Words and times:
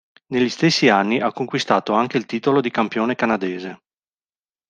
Negli 0.29 0.49
stessi 0.49 0.89
anni 0.89 1.19
ha 1.19 1.31
conquistato 1.31 1.93
anche 1.93 2.17
il 2.17 2.25
titolo 2.25 2.59
di 2.59 2.71
campione 2.71 3.13
canadese. 3.13 3.81